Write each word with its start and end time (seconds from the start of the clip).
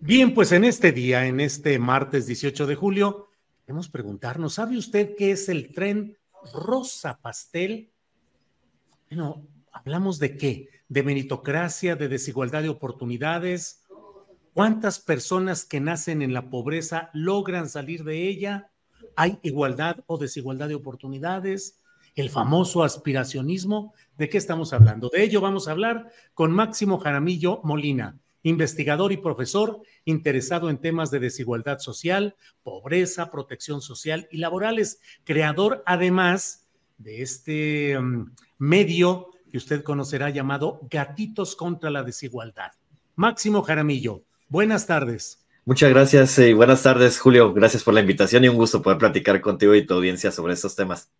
Bien, 0.00 0.32
pues 0.32 0.52
en 0.52 0.62
este 0.62 0.92
día, 0.92 1.26
en 1.26 1.40
este 1.40 1.76
martes 1.80 2.28
18 2.28 2.68
de 2.68 2.76
julio, 2.76 3.30
queremos 3.66 3.88
preguntarnos, 3.88 4.54
¿sabe 4.54 4.78
usted 4.78 5.16
qué 5.18 5.32
es 5.32 5.48
el 5.48 5.72
tren 5.74 6.16
rosa 6.54 7.18
pastel? 7.20 7.90
Bueno, 9.10 9.44
¿hablamos 9.72 10.20
de 10.20 10.36
qué? 10.36 10.68
¿De 10.88 11.02
meritocracia, 11.02 11.96
de 11.96 12.06
desigualdad 12.06 12.62
de 12.62 12.68
oportunidades? 12.68 13.86
¿Cuántas 14.54 15.00
personas 15.00 15.64
que 15.64 15.80
nacen 15.80 16.22
en 16.22 16.32
la 16.32 16.48
pobreza 16.48 17.10
logran 17.12 17.68
salir 17.68 18.04
de 18.04 18.28
ella? 18.28 18.70
¿Hay 19.16 19.40
igualdad 19.42 20.04
o 20.06 20.16
desigualdad 20.16 20.68
de 20.68 20.76
oportunidades? 20.76 21.80
¿El 22.14 22.30
famoso 22.30 22.84
aspiracionismo? 22.84 23.94
¿De 24.16 24.28
qué 24.28 24.38
estamos 24.38 24.72
hablando? 24.72 25.10
De 25.12 25.24
ello 25.24 25.40
vamos 25.40 25.66
a 25.66 25.72
hablar 25.72 26.12
con 26.34 26.52
Máximo 26.52 26.98
Jaramillo 26.98 27.60
Molina 27.64 28.16
investigador 28.42 29.12
y 29.12 29.16
profesor 29.16 29.82
interesado 30.04 30.70
en 30.70 30.78
temas 30.78 31.10
de 31.10 31.20
desigualdad 31.20 31.78
social, 31.78 32.36
pobreza, 32.62 33.30
protección 33.30 33.80
social 33.80 34.28
y 34.30 34.38
laborales, 34.38 35.00
creador 35.24 35.82
además 35.86 36.68
de 36.98 37.22
este 37.22 37.98
um, 37.98 38.34
medio 38.58 39.30
que 39.50 39.56
usted 39.56 39.82
conocerá 39.82 40.30
llamado 40.30 40.80
Gatitos 40.90 41.56
contra 41.56 41.90
la 41.90 42.02
Desigualdad. 42.02 42.72
Máximo 43.16 43.62
Jaramillo, 43.62 44.24
buenas 44.48 44.86
tardes. 44.86 45.44
Muchas 45.64 45.90
gracias 45.90 46.38
y 46.38 46.52
buenas 46.54 46.82
tardes, 46.82 47.18
Julio. 47.18 47.52
Gracias 47.52 47.84
por 47.84 47.92
la 47.92 48.00
invitación 48.00 48.44
y 48.44 48.48
un 48.48 48.56
gusto 48.56 48.80
poder 48.80 48.98
platicar 48.98 49.40
contigo 49.40 49.74
y 49.74 49.84
tu 49.84 49.94
audiencia 49.94 50.32
sobre 50.32 50.54
estos 50.54 50.74
temas. 50.74 51.10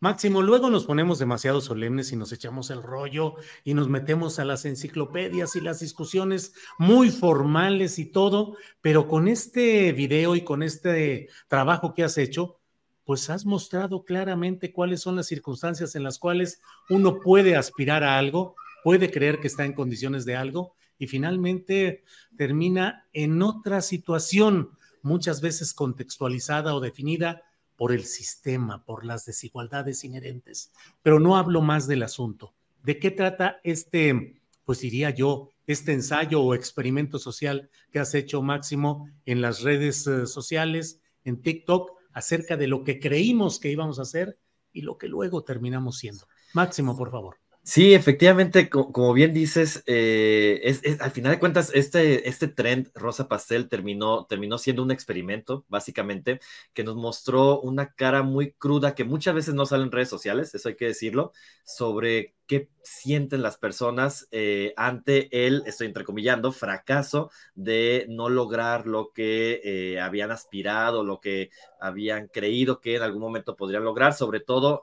Máximo, 0.00 0.42
luego 0.42 0.70
nos 0.70 0.84
ponemos 0.84 1.18
demasiado 1.18 1.60
solemnes 1.60 2.12
y 2.12 2.16
nos 2.16 2.30
echamos 2.30 2.70
el 2.70 2.84
rollo 2.84 3.34
y 3.64 3.74
nos 3.74 3.88
metemos 3.88 4.38
a 4.38 4.44
las 4.44 4.64
enciclopedias 4.64 5.56
y 5.56 5.60
las 5.60 5.80
discusiones 5.80 6.54
muy 6.78 7.10
formales 7.10 7.98
y 7.98 8.04
todo, 8.06 8.56
pero 8.80 9.08
con 9.08 9.26
este 9.26 9.90
video 9.90 10.36
y 10.36 10.42
con 10.42 10.62
este 10.62 11.28
trabajo 11.48 11.94
que 11.94 12.04
has 12.04 12.16
hecho, 12.16 12.60
pues 13.02 13.28
has 13.28 13.44
mostrado 13.44 14.04
claramente 14.04 14.72
cuáles 14.72 15.00
son 15.00 15.16
las 15.16 15.26
circunstancias 15.26 15.96
en 15.96 16.04
las 16.04 16.20
cuales 16.20 16.60
uno 16.88 17.18
puede 17.18 17.56
aspirar 17.56 18.04
a 18.04 18.18
algo, 18.18 18.54
puede 18.84 19.10
creer 19.10 19.40
que 19.40 19.48
está 19.48 19.64
en 19.64 19.72
condiciones 19.72 20.24
de 20.24 20.36
algo 20.36 20.76
y 20.96 21.08
finalmente 21.08 22.04
termina 22.36 23.08
en 23.12 23.42
otra 23.42 23.82
situación, 23.82 24.70
muchas 25.02 25.40
veces 25.40 25.74
contextualizada 25.74 26.76
o 26.76 26.80
definida 26.80 27.47
por 27.78 27.92
el 27.92 28.04
sistema, 28.04 28.84
por 28.84 29.06
las 29.06 29.24
desigualdades 29.24 30.02
inherentes. 30.02 30.72
Pero 31.00 31.20
no 31.20 31.36
hablo 31.36 31.62
más 31.62 31.86
del 31.86 32.02
asunto. 32.02 32.52
¿De 32.82 32.98
qué 32.98 33.12
trata 33.12 33.60
este, 33.62 34.42
pues 34.64 34.80
diría 34.80 35.10
yo, 35.10 35.50
este 35.68 35.92
ensayo 35.92 36.42
o 36.42 36.54
experimento 36.54 37.20
social 37.20 37.70
que 37.92 38.00
has 38.00 38.14
hecho, 38.14 38.42
Máximo, 38.42 39.08
en 39.26 39.40
las 39.40 39.62
redes 39.62 40.06
eh, 40.08 40.26
sociales, 40.26 41.00
en 41.24 41.40
TikTok, 41.40 41.92
acerca 42.12 42.56
de 42.56 42.66
lo 42.66 42.82
que 42.82 42.98
creímos 42.98 43.60
que 43.60 43.70
íbamos 43.70 44.00
a 44.00 44.02
hacer 44.02 44.40
y 44.72 44.82
lo 44.82 44.98
que 44.98 45.06
luego 45.06 45.44
terminamos 45.44 45.98
siendo? 45.98 46.26
Máximo, 46.54 46.96
por 46.96 47.12
favor. 47.12 47.36
Sí, 47.70 47.92
efectivamente, 47.92 48.70
como 48.70 49.12
bien 49.12 49.34
dices, 49.34 49.82
eh, 49.84 50.58
es, 50.62 50.80
al 51.02 51.10
final 51.10 51.32
de 51.32 51.38
cuentas, 51.38 51.70
este, 51.74 52.26
este 52.26 52.48
trend 52.48 52.90
rosa 52.94 53.28
pastel 53.28 53.68
terminó, 53.68 54.24
terminó 54.24 54.56
siendo 54.56 54.82
un 54.82 54.90
experimento, 54.90 55.66
básicamente, 55.68 56.40
que 56.72 56.82
nos 56.82 56.96
mostró 56.96 57.60
una 57.60 57.92
cara 57.92 58.22
muy 58.22 58.52
cruda 58.52 58.94
que 58.94 59.04
muchas 59.04 59.34
veces 59.34 59.52
no 59.52 59.66
sale 59.66 59.82
en 59.84 59.92
redes 59.92 60.08
sociales, 60.08 60.54
eso 60.54 60.70
hay 60.70 60.76
que 60.76 60.86
decirlo, 60.86 61.32
sobre 61.62 62.34
qué 62.46 62.70
sienten 62.82 63.42
las 63.42 63.58
personas 63.58 64.28
eh, 64.30 64.72
ante 64.78 65.46
el, 65.46 65.62
estoy 65.66 65.88
entrecomillando, 65.88 66.52
fracaso 66.52 67.30
de 67.54 68.06
no 68.08 68.30
lograr 68.30 68.86
lo 68.86 69.12
que 69.12 69.60
eh, 69.62 70.00
habían 70.00 70.30
aspirado, 70.30 71.04
lo 71.04 71.20
que 71.20 71.50
habían 71.78 72.28
creído 72.28 72.80
que 72.80 72.96
en 72.96 73.02
algún 73.02 73.20
momento 73.20 73.56
podrían 73.56 73.84
lograr, 73.84 74.14
sobre 74.14 74.40
todo 74.40 74.82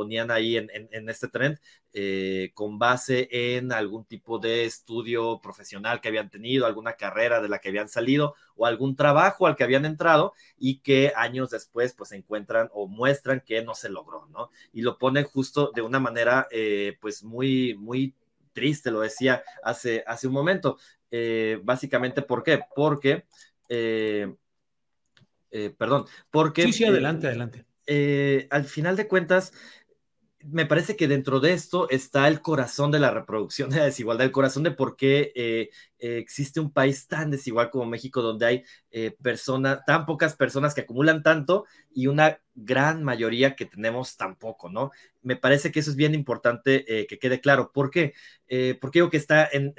ponían 0.00 0.30
ahí 0.30 0.56
en, 0.56 1.08
este 1.10 1.28
trend 1.28 1.58
eh, 1.92 2.52
con 2.54 2.78
base 2.78 3.28
en 3.30 3.70
algún 3.70 4.06
tipo 4.06 4.38
de 4.38 4.64
estudio 4.64 5.40
profesional 5.42 6.00
que 6.00 6.08
habían 6.08 6.30
tenido, 6.30 6.64
alguna 6.64 6.94
carrera 6.94 7.42
de 7.42 7.50
la 7.50 7.58
que 7.58 7.68
habían 7.68 7.90
salido 7.90 8.34
o 8.56 8.64
algún 8.64 8.96
trabajo 8.96 9.46
al 9.46 9.56
que 9.56 9.64
habían 9.64 9.84
entrado 9.84 10.32
y 10.56 10.78
que 10.78 11.12
años 11.14 11.50
después 11.50 11.92
pues 11.92 12.12
encuentran 12.12 12.70
o 12.72 12.88
muestran 12.88 13.42
que 13.44 13.62
no 13.62 13.74
se 13.74 13.90
logró, 13.90 14.26
¿no? 14.28 14.48
Y 14.72 14.80
lo 14.80 14.96
ponen 14.96 15.24
justo 15.24 15.70
de 15.74 15.82
una 15.82 16.00
manera 16.00 16.48
eh, 16.50 16.96
pues 16.98 17.22
muy, 17.22 17.74
muy 17.74 18.14
triste, 18.54 18.90
lo 18.90 19.00
decía 19.00 19.42
hace, 19.62 20.02
hace 20.06 20.28
un 20.28 20.32
momento. 20.32 20.78
Eh, 21.10 21.60
básicamente, 21.62 22.22
¿por 22.22 22.42
qué? 22.42 22.62
Porque... 22.74 23.26
perdón, 25.76 26.06
porque... 26.30 26.62
Sí, 26.62 26.72
sí, 26.72 26.84
adelante, 26.84 27.26
adelante. 27.26 27.66
al 28.50 28.64
final 28.64 28.96
de 28.96 29.06
cuentas, 29.06 29.52
me 30.44 30.66
parece 30.66 30.96
que 30.96 31.08
dentro 31.08 31.40
de 31.40 31.52
esto 31.52 31.88
está 31.90 32.28
el 32.28 32.40
corazón 32.40 32.90
de 32.90 32.98
la 32.98 33.10
reproducción 33.10 33.70
de 33.70 33.76
la 33.78 33.84
desigualdad, 33.84 34.26
el 34.26 34.32
corazón 34.32 34.62
de 34.62 34.70
por 34.70 34.96
qué 34.96 35.32
eh, 35.34 35.70
eh, 35.98 36.18
existe 36.18 36.60
un 36.60 36.72
país 36.72 37.06
tan 37.06 37.30
desigual 37.30 37.70
como 37.70 37.86
México, 37.86 38.22
donde 38.22 38.46
hay 38.46 38.64
eh, 38.90 39.16
personas, 39.22 39.84
tan 39.86 40.06
pocas 40.06 40.36
personas 40.36 40.74
que 40.74 40.82
acumulan 40.82 41.22
tanto 41.22 41.66
y 41.92 42.06
una 42.06 42.40
gran 42.54 43.04
mayoría 43.04 43.56
que 43.56 43.66
tenemos 43.66 44.16
tan 44.16 44.36
poco, 44.36 44.68
¿no? 44.68 44.90
Me 45.22 45.36
parece 45.36 45.70
que 45.72 45.80
eso 45.80 45.90
es 45.90 45.96
bien 45.96 46.14
importante 46.14 46.84
que 47.08 47.18
quede 47.18 47.40
claro. 47.40 47.72
¿Por 47.72 47.90
qué? 47.90 48.12
porque 48.80 48.98
digo 48.98 49.10
que 49.10 49.16
está 49.16 49.48
en, 49.50 49.72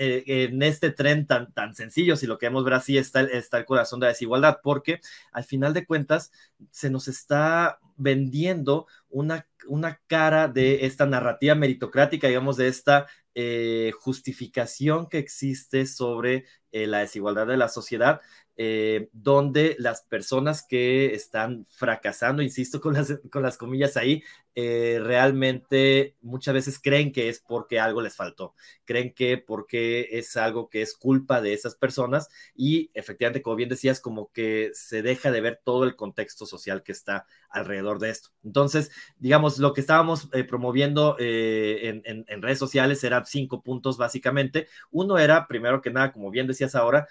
este 0.63 0.91
tren 0.91 1.27
tan, 1.27 1.51
tan 1.53 1.75
sencillo, 1.75 2.15
si 2.15 2.25
lo 2.25 2.37
queremos 2.37 2.63
ver 2.63 2.75
así, 2.75 2.97
está, 2.97 3.21
está 3.21 3.57
el 3.57 3.65
corazón 3.65 3.99
de 3.99 4.05
la 4.05 4.11
desigualdad, 4.13 4.59
porque 4.63 4.99
al 5.31 5.43
final 5.43 5.73
de 5.73 5.85
cuentas 5.85 6.31
se 6.71 6.89
nos 6.89 7.07
está 7.07 7.79
vendiendo 7.97 8.87
una 9.09 9.45
una 9.67 10.01
cara 10.07 10.47
de 10.47 10.85
esta 10.85 11.05
narrativa 11.05 11.55
meritocrática, 11.55 12.27
digamos, 12.27 12.57
de 12.57 12.67
esta 12.67 13.07
eh, 13.35 13.91
justificación 13.99 15.07
que 15.07 15.17
existe 15.17 15.85
sobre 15.85 16.45
eh, 16.71 16.87
la 16.87 16.99
desigualdad 16.99 17.47
de 17.47 17.57
la 17.57 17.69
sociedad, 17.69 18.21
eh, 18.63 19.09
donde 19.11 19.75
las 19.79 20.03
personas 20.03 20.61
que 20.61 21.15
están 21.15 21.65
fracasando, 21.65 22.43
insisto 22.43 22.79
con 22.79 22.93
las, 22.93 23.19
con 23.31 23.41
las 23.41 23.57
comillas 23.57 23.97
ahí, 23.97 24.21
eh, 24.53 24.99
realmente 25.01 26.17
muchas 26.21 26.53
veces 26.53 26.77
creen 26.77 27.13
que 27.13 27.29
es 27.29 27.39
porque 27.39 27.79
algo 27.79 28.01
les 28.01 28.17
faltó, 28.17 28.53
creen 28.83 29.13
que 29.13 29.37
porque 29.37 30.09
es 30.11 30.35
algo 30.35 30.69
que 30.69 30.81
es 30.81 30.95
culpa 30.95 31.39
de 31.39 31.53
esas 31.53 31.75
personas 31.75 32.27
y 32.53 32.91
efectivamente, 32.93 33.41
como 33.41 33.55
bien 33.55 33.69
decías, 33.69 34.01
como 34.01 34.29
que 34.33 34.71
se 34.73 35.01
deja 35.01 35.31
de 35.31 35.39
ver 35.39 35.61
todo 35.63 35.85
el 35.85 35.95
contexto 35.95 36.45
social 36.45 36.83
que 36.83 36.91
está 36.91 37.25
alrededor 37.49 37.99
de 37.99 38.09
esto. 38.09 38.29
Entonces, 38.43 38.91
digamos, 39.17 39.57
lo 39.57 39.73
que 39.73 39.81
estábamos 39.81 40.27
eh, 40.33 40.43
promoviendo 40.43 41.15
en, 41.19 42.01
en, 42.05 42.41
redes 42.41 42.59
sociales 42.59 43.03
eran 43.03 43.25
cinco 43.25 43.61
puntos 43.61 43.97
básicamente. 43.97 44.67
Uno 44.89 45.17
era, 45.17 45.47
primero 45.47 45.81
que 45.81 45.91
nada, 45.91 46.11
como 46.11 46.29
bien 46.31 46.47
decías 46.47 46.75
ahora, 46.75 47.07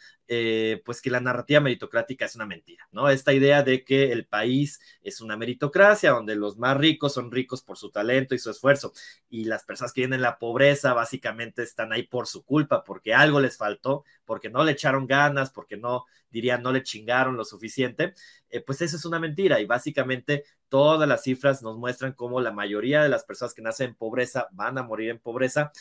pues 0.84 1.00
que 1.00 1.10
la 1.10 1.20
narrativa 1.20 1.60
meritocrática 1.60 2.24
es 2.24 2.36
una 2.36 2.46
mentira, 2.46 2.88
¿no? 2.92 3.08
Esta 3.08 3.32
idea 3.32 3.62
de 3.62 3.84
que 3.84 4.12
el 4.12 4.26
país 4.26 4.80
es 5.02 5.20
una 5.20 5.36
meritocracia 5.36 6.12
donde 6.12 6.36
los 6.36 6.56
más 6.56 6.76
ricos 6.76 7.14
son 7.14 7.29
ricos 7.30 7.62
por 7.62 7.76
su 7.76 7.90
talento 7.90 8.34
y 8.34 8.38
su 8.38 8.50
esfuerzo 8.50 8.92
y 9.28 9.44
las 9.44 9.64
personas 9.64 9.92
que 9.92 10.02
vienen 10.02 10.18
en 10.18 10.22
la 10.22 10.38
pobreza 10.38 10.92
básicamente 10.92 11.62
están 11.62 11.92
ahí 11.92 12.04
por 12.04 12.26
su 12.26 12.44
culpa, 12.44 12.84
porque 12.84 13.14
algo 13.14 13.40
les 13.40 13.56
faltó, 13.56 14.04
porque 14.24 14.50
no 14.50 14.64
le 14.64 14.72
echaron 14.72 15.06
ganas, 15.06 15.50
porque 15.50 15.76
no, 15.76 16.04
dirían, 16.30 16.62
no 16.62 16.72
le 16.72 16.82
chingaron 16.82 17.36
lo 17.36 17.44
suficiente, 17.44 18.14
eh, 18.48 18.60
pues 18.60 18.82
eso 18.82 18.96
es 18.96 19.04
una 19.04 19.18
mentira 19.18 19.60
y 19.60 19.66
básicamente 19.66 20.44
todas 20.68 21.06
las 21.08 21.22
cifras 21.22 21.62
nos 21.62 21.76
muestran 21.76 22.12
cómo 22.12 22.40
la 22.40 22.52
mayoría 22.52 23.02
de 23.02 23.08
las 23.08 23.24
personas 23.24 23.54
que 23.54 23.62
nacen 23.62 23.90
en 23.90 23.94
pobreza 23.96 24.48
van 24.52 24.78
a 24.78 24.82
morir 24.82 25.10
en 25.10 25.18
pobreza. 25.18 25.72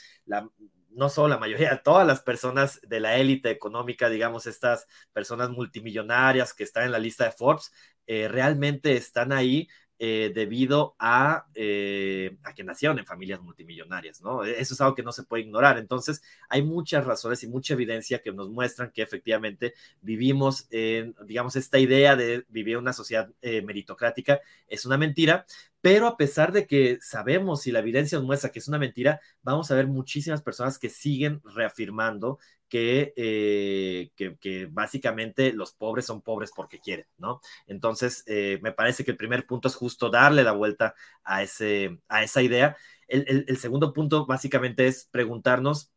No 0.90 1.10
solo 1.10 1.30
la 1.30 1.38
mayoría, 1.38 1.81
todas 1.84 2.06
las 2.06 2.22
personas 2.22 2.81
de 2.81 3.00
la 3.00 3.18
élite 3.18 3.52
económica, 3.52 4.10
digamos, 4.10 4.48
estas 4.48 4.88
personas 5.13 5.50
multimillonarias 5.52 6.54
que 6.54 6.63
están 6.63 6.86
en 6.86 6.92
la 6.92 7.00
lista 7.00 7.25
de 7.25 7.31
Forbes, 7.31 7.72
eh, 8.07 8.28
realmente 8.28 8.98
están 8.98 9.31
ahí 9.31 9.68
eh, 10.01 10.31
debido 10.34 10.96
a, 10.98 11.46
eh, 11.54 12.38
a, 12.44 12.54
que 12.54 12.63
nacieron 12.63 12.98
en 13.00 13.06
familias 13.06 13.42
multimillonarias, 13.42 14.22
¿no? 14.22 14.46
Eso 14.46 14.74
es 14.74 14.81
algo 14.81 14.96
que 14.96 15.04
no 15.04 15.12
se 15.12 15.24
puede 15.24 15.44
ignorar. 15.44 15.78
Entonces, 15.78 16.22
hay 16.48 16.63
muchas 16.63 17.06
razones 17.06 17.44
y 17.44 17.48
mucha 17.50 17.74
evidencia 17.74 18.22
que 18.22 18.31
nos 18.31 18.50
muestran 18.50 18.92
que 18.92 19.01
efectivamente 19.01 19.74
vivimos 20.01 20.68
en, 20.72 21.16
digamos, 21.25 21.57
esta 21.57 21.80
idea 21.80 22.16
de 22.16 22.46
vivir 22.48 22.78
una 22.78 22.94
sociedad 22.94 23.30
meritocrática 23.42 24.40
es 24.68 24.86
una 24.86 24.98
mentira, 24.98 25.46
pero 25.81 26.07
a 26.07 26.18
pesar 26.18 26.52
de 26.52 26.66
que 26.66 26.98
sabemos 27.02 27.68
y 27.68 27.72
la 27.72 27.80
evidencia 27.80 28.18
nos 28.18 28.28
muestra 28.28 28.52
que 28.52 28.60
es 28.60 28.68
una 28.68 28.80
mentira, 28.80 29.19
vamos 29.44 29.72
a 29.72 29.75
ver 29.75 29.88
muchísimas 29.88 30.42
personas 30.42 30.80
que 30.80 30.90
siguen 30.90 31.42
reafirmando 31.44 32.40
que, 32.69 33.13
eh, 33.16 34.12
que, 34.16 34.68
básicamente 34.71 35.51
los 35.54 35.74
pobres 35.74 36.06
son 36.06 36.21
pobres 36.21 36.51
porque 36.56 36.80
quieren, 36.80 37.07
¿no? 37.18 37.42
Entonces, 37.68 38.24
eh, 38.27 38.60
me 38.62 38.71
parece 38.71 39.04
que 39.04 39.12
el 39.12 39.18
primer 39.18 39.45
punto 39.45 39.68
es 39.68 39.75
justo 39.75 40.10
darle 40.10 40.44
la 40.44 40.54
vuelta 40.54 40.95
a, 41.24 41.44
ese, 41.44 42.00
a 42.07 42.24
esa 42.24 42.42
idea. 42.42 42.77
el 43.07 43.57
segundo 43.57 43.92
punto 43.94 44.25
básicamente 44.25 44.88
es 44.88 45.06
preguntarnos 45.12 45.92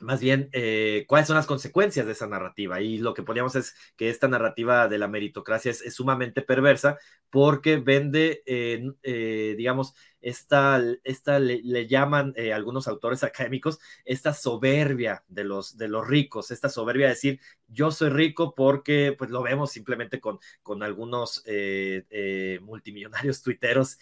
más 0.00 0.20
bien 0.20 0.48
eh, 0.52 1.04
cuáles 1.08 1.26
son 1.26 1.36
las 1.36 1.46
consecuencias 1.46 2.06
de 2.06 2.12
esa 2.12 2.26
narrativa. 2.26 2.80
Y 2.80 2.98
lo 2.98 3.14
que 3.14 3.22
poníamos 3.22 3.54
es 3.56 3.74
que 3.96 4.08
esta 4.08 4.28
narrativa 4.28 4.88
de 4.88 4.98
la 4.98 5.08
meritocracia 5.08 5.70
es, 5.70 5.94
sumamente 5.94 6.42
perversa 6.42 6.98
porque 7.30 7.76
vende, 7.76 8.42
digamos, 9.56 9.94
esta, 10.20 10.82
esta 11.04 11.38
le, 11.38 11.86
llaman 11.86 12.32
eh, 12.36 12.52
algunos 12.52 12.88
autores 12.88 13.22
académicos, 13.24 13.78
esta 14.04 14.32
soberbia 14.34 15.24
de 15.28 15.44
los, 15.44 15.76
de 15.76 15.88
los 15.88 16.06
ricos, 16.06 16.50
esta 16.50 16.68
soberbia 16.68 17.06
de 17.06 17.14
decir, 17.14 17.40
yo 17.68 17.90
soy 17.90 18.10
rico 18.10 18.54
porque, 18.54 19.14
pues 19.16 19.30
lo 19.30 19.42
vemos 19.42 19.70
simplemente 19.72 20.20
con, 20.20 20.38
con 20.62 20.82
algunos 20.82 21.42
eh, 21.46 22.04
eh, 22.10 22.58
multimillonarios 22.62 23.42
tuiteros 23.42 23.98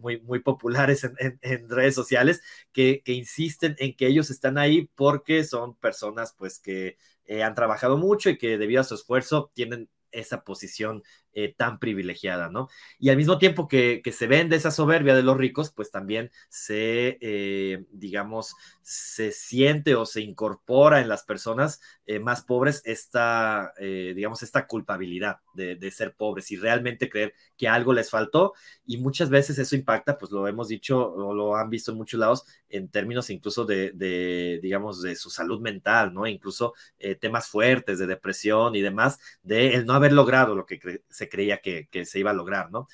muy, 0.00 0.20
muy 0.20 0.40
populares 0.40 1.04
en, 1.04 1.68
redes 1.68 1.94
sociales 1.94 2.42
que, 2.72 3.02
que, 3.04 3.12
insisten 3.12 3.76
en 3.78 3.96
que 3.96 4.06
ellos 4.06 4.30
están 4.30 4.58
ahí 4.58 4.88
porque 4.94 5.44
son 5.44 5.74
personas, 5.76 6.34
pues, 6.36 6.58
que 6.58 6.96
han 7.42 7.54
trabajado 7.54 7.96
mucho 7.96 8.30
y 8.30 8.38
que 8.38 8.58
debido 8.58 8.80
a 8.80 8.84
su 8.84 8.94
esfuerzo 8.94 9.50
tienen 9.54 9.88
esa 10.12 10.44
posición 10.44 11.02
eh, 11.38 11.52
tan 11.54 11.78
privilegiada, 11.78 12.48
¿no? 12.48 12.70
Y 12.98 13.10
al 13.10 13.18
mismo 13.18 13.36
tiempo 13.36 13.68
que, 13.68 14.00
se 14.10 14.26
vende 14.26 14.56
esa 14.56 14.70
soberbia 14.70 15.14
de 15.14 15.22
los 15.22 15.36
ricos, 15.36 15.70
pues 15.70 15.90
también 15.90 16.30
se, 16.48 17.18
eh, 17.20 17.84
digamos, 17.90 18.54
se 18.80 19.32
siente 19.32 19.94
o 19.96 20.06
se 20.06 20.22
incorpora 20.22 21.02
en 21.02 21.10
las 21.10 21.24
personas 21.24 21.82
eh, 22.06 22.20
más 22.20 22.42
pobres 22.42 22.80
esta, 22.86 23.74
digamos, 23.78 24.42
esta 24.42 24.66
culpabilidad 24.66 25.40
de, 25.52 25.90
ser 25.90 26.14
pobres 26.14 26.50
y 26.52 26.56
realmente 26.56 27.10
creer 27.10 27.34
que 27.58 27.68
algo 27.68 27.92
les 27.92 28.08
faltó 28.08 28.54
y 28.86 28.96
muchas 28.96 29.28
veces 29.28 29.58
eso 29.58 29.76
impacta, 29.76 30.16
pues 30.16 30.32
lo 30.32 30.48
hemos 30.48 30.68
dicho 30.68 31.12
o 31.12 31.34
lo 31.34 31.56
han 31.56 31.68
visto 31.68 31.90
en 31.90 31.98
muchos 31.98 32.18
lados 32.18 32.44
en 32.70 32.88
términos 32.88 33.28
incluso 33.28 33.64
de, 33.64 33.92
de 33.92 34.60
digamos, 34.62 35.02
de 35.02 35.16
su 35.16 35.30
salud 35.30 35.60
mental, 35.60 36.14
¿no? 36.14 36.26
Incluso 36.26 36.72
temas 37.20 37.48
fuertes 37.48 37.98
de 37.98 38.06
depresión 38.06 38.74
y 38.74 38.80
demás, 38.80 39.18
de 39.42 39.74
el 39.74 39.84
no 39.84 39.92
haber 39.94 40.12
logrado 40.12 40.54
lo 40.54 40.64
que 40.64 41.02
se 41.10 41.25
creía 41.28 41.60
que, 41.60 41.88
se 42.04 42.18
iba 42.18 42.30
a 42.30 42.34
lograr, 42.34 42.70
¿no? 42.70 42.86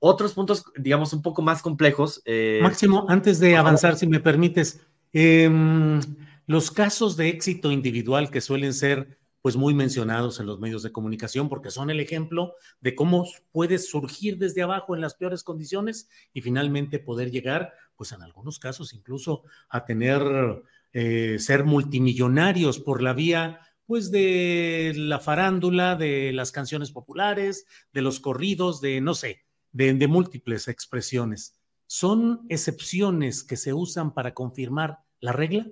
Otros 0.00 0.34
puntos, 0.34 0.64
digamos, 0.76 1.12
un 1.12 1.22
poco 1.22 1.42
más 1.42 1.60
complejos. 1.60 2.22
Eh, 2.24 2.60
Máximo, 2.62 3.06
antes 3.08 3.40
de 3.40 3.56
avanzar, 3.56 3.96
si 3.96 4.06
me 4.06 4.20
permites, 4.20 4.80
em, 5.12 6.00
los 6.46 6.70
casos 6.70 7.16
de 7.16 7.28
éxito 7.28 7.72
individual 7.72 8.30
que 8.30 8.40
suelen 8.40 8.72
ser 8.72 9.18
pues 9.42 9.56
muy 9.56 9.72
mencionados 9.74 10.40
en 10.40 10.46
los 10.46 10.58
medios 10.58 10.82
de 10.82 10.92
comunicación 10.92 11.48
porque 11.48 11.70
son 11.70 11.90
el 11.90 12.00
ejemplo 12.00 12.54
de 12.80 12.94
cómo 12.94 13.24
puedes 13.52 13.88
surgir 13.88 14.36
desde 14.36 14.62
abajo 14.62 14.94
en 14.94 15.00
las 15.00 15.14
peores 15.14 15.42
condiciones 15.42 16.08
y 16.32 16.40
finalmente 16.40 16.98
poder 16.98 17.30
llegar, 17.30 17.72
pues 17.96 18.12
en 18.12 18.22
algunos 18.22 18.58
casos 18.58 18.92
incluso 18.92 19.44
a 19.68 19.84
tener, 19.84 20.22
eh, 20.92 21.36
ser 21.38 21.64
multimillonarios 21.64 22.80
por 22.80 23.00
la 23.02 23.12
vía 23.12 23.60
pues 23.88 24.10
de 24.10 24.92
la 24.96 25.18
farándula, 25.18 25.96
de 25.96 26.30
las 26.34 26.52
canciones 26.52 26.90
populares, 26.90 27.64
de 27.90 28.02
los 28.02 28.20
corridos, 28.20 28.82
de 28.82 29.00
no 29.00 29.14
sé, 29.14 29.46
de, 29.72 30.06
múltiples 30.06 30.68
expresiones. 30.68 31.58
¿Son 31.86 32.42
excepciones 32.50 33.42
que 33.42 33.56
se 33.56 33.72
usan 33.72 34.12
para 34.12 34.34
confirmar 34.34 34.98
la 35.20 35.32
regla? 35.32 35.66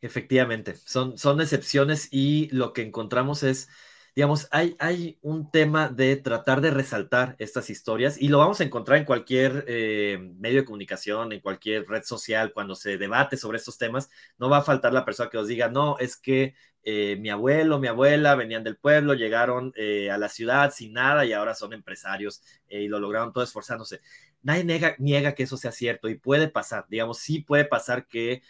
Efectivamente, 0.00 0.76
son, 0.76 1.18
son 1.18 1.40
excepciones 1.40 2.06
y 2.12 2.48
lo 2.52 2.72
que 2.72 2.82
encontramos 2.82 3.42
es 3.42 3.68
digamos, 4.14 4.48
hay, 4.50 4.76
hay 4.78 5.18
un 5.22 5.50
tema 5.50 5.88
de 5.88 6.16
tratar 6.16 6.60
de 6.60 6.70
resaltar 6.70 7.36
estas 7.38 7.70
historias 7.70 8.20
y 8.20 8.28
lo 8.28 8.38
vamos 8.38 8.60
a 8.60 8.64
encontrar 8.64 8.98
en 8.98 9.04
cualquier 9.04 9.64
eh, 9.68 10.18
medio 10.38 10.60
de 10.60 10.64
comunicación, 10.64 11.32
en 11.32 11.40
cualquier 11.40 11.86
red 11.88 12.02
social, 12.02 12.52
cuando 12.52 12.74
se 12.74 12.98
debate 12.98 13.36
sobre 13.36 13.58
estos 13.58 13.78
temas, 13.78 14.10
no 14.38 14.48
va 14.48 14.58
a 14.58 14.62
faltar 14.62 14.92
la 14.92 15.04
persona 15.04 15.30
que 15.30 15.38
os 15.38 15.48
diga, 15.48 15.68
no, 15.68 15.96
es 15.98 16.16
que 16.16 16.54
eh, 16.84 17.16
mi 17.20 17.30
abuelo, 17.30 17.78
mi 17.78 17.88
abuela 17.88 18.34
venían 18.34 18.64
del 18.64 18.76
pueblo, 18.76 19.14
llegaron 19.14 19.72
eh, 19.76 20.10
a 20.10 20.18
la 20.18 20.28
ciudad 20.28 20.72
sin 20.72 20.92
nada 20.92 21.24
y 21.24 21.32
ahora 21.32 21.54
son 21.54 21.72
empresarios 21.72 22.42
y 22.68 22.88
lo 22.88 22.98
lograron 23.00 23.32
todo 23.32 23.44
esforzándose. 23.44 24.00
Nadie 24.42 24.64
niega, 24.64 24.94
niega 24.98 25.34
que 25.34 25.42
eso 25.42 25.56
sea 25.56 25.72
cierto 25.72 26.08
y 26.08 26.16
puede 26.16 26.48
pasar, 26.48 26.86
digamos, 26.88 27.18
sí 27.18 27.40
puede 27.42 27.64
pasar 27.66 28.06
que 28.06 28.42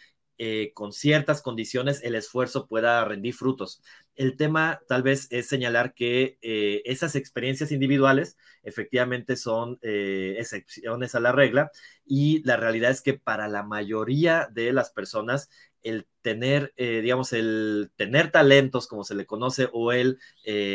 eh, 0.43 0.71
con 0.73 0.91
ciertas 0.91 1.43
condiciones 1.43 2.01
el 2.03 2.15
esfuerzo 2.15 2.65
pueda 2.65 3.05
rendir 3.05 3.35
frutos. 3.35 3.83
El 4.15 4.37
tema 4.37 4.81
tal 4.87 5.03
vez 5.03 5.27
es 5.29 5.47
señalar 5.47 5.93
que 5.93 6.39
eh, 6.41 6.81
esas 6.85 7.15
experiencias 7.15 7.71
individuales 7.71 8.37
efectivamente 8.63 9.35
son 9.35 9.77
eh, 9.83 10.37
excepciones 10.39 11.13
a 11.13 11.19
la 11.19 11.31
regla 11.31 11.69
y 12.07 12.41
la 12.43 12.57
realidad 12.57 12.89
es 12.89 13.01
que 13.03 13.13
para 13.13 13.47
la 13.47 13.61
mayoría 13.61 14.49
de 14.51 14.73
las 14.73 14.89
personas 14.89 15.51
el 15.83 16.07
tener, 16.21 16.73
digamos, 16.77 17.33
el 17.33 17.91
tener 17.95 18.31
talentos, 18.31 18.87
como 18.87 19.03
se 19.03 19.15
le 19.15 19.25
conoce, 19.25 19.69
o 19.73 19.91
el 19.91 20.19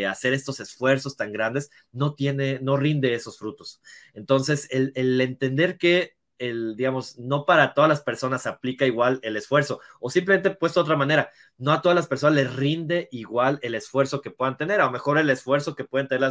hacer 0.08 0.32
estos 0.32 0.60
esfuerzos 0.60 1.16
tan 1.16 1.32
grandes, 1.32 1.70
no 1.92 2.14
tiene, 2.14 2.58
no 2.60 2.76
rinde 2.76 3.14
esos 3.14 3.38
frutos. 3.38 3.80
Entonces, 4.14 4.68
el 4.70 5.20
entender 5.20 5.78
que 5.78 6.15
el, 6.38 6.76
digamos, 6.76 7.18
no 7.18 7.44
para 7.44 7.74
todas 7.74 7.88
las 7.88 8.02
personas 8.02 8.46
aplica 8.46 8.86
igual 8.86 9.18
el 9.22 9.36
esfuerzo, 9.36 9.80
o 10.00 10.10
simplemente 10.10 10.50
puesto 10.50 10.80
de 10.80 10.84
otra 10.84 10.96
manera, 10.96 11.30
no 11.58 11.72
a 11.72 11.82
todas 11.82 11.96
las 11.96 12.06
personas 12.06 12.36
les 12.36 12.54
rinde 12.54 13.08
igual 13.12 13.58
el 13.62 13.74
esfuerzo 13.74 14.20
que 14.20 14.30
puedan 14.30 14.56
tener, 14.56 14.80
a 14.80 14.86
lo 14.86 14.92
mejor 14.92 15.18
el 15.18 15.30
esfuerzo 15.30 15.74
que 15.74 15.84
pueden 15.84 16.08
tener 16.08 16.30